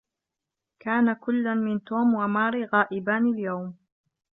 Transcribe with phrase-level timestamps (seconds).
[0.79, 3.75] كان كلا من توم وماري غائبان اليوم.